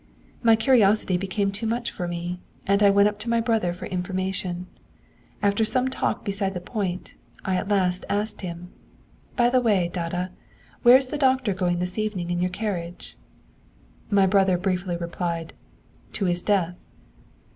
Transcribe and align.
'My 0.41 0.55
curiosity 0.55 1.15
became 1.15 1.51
too 1.51 1.67
much 1.67 1.91
for 1.91 2.07
me, 2.07 2.39
and 2.65 2.81
I 2.81 2.89
went 2.89 3.07
up 3.07 3.19
to 3.19 3.29
my 3.29 3.39
brother 3.39 3.71
for 3.71 3.85
information. 3.85 4.65
After 5.43 5.63
some 5.63 5.89
talk 5.91 6.25
beside 6.25 6.55
the 6.55 6.59
point, 6.59 7.13
I 7.45 7.55
at 7.55 7.69
last 7.69 8.03
asked 8.09 8.41
him: 8.41 8.69
"By 9.35 9.51
the 9.51 9.61
way, 9.61 9.91
Dada, 9.93 10.29
where 10.81 10.97
is 10.97 11.09
the 11.09 11.19
doctor 11.19 11.53
going 11.53 11.77
this 11.77 11.99
evening 11.99 12.31
in 12.31 12.39
your 12.41 12.49
carriage?" 12.49 13.15
Elder 13.15 13.77
brother. 13.77 14.15
'My 14.15 14.25
brother 14.25 14.57
briefly 14.57 14.97
replied: 14.97 15.53
"To 16.13 16.25
his 16.25 16.41
death." 16.41 16.79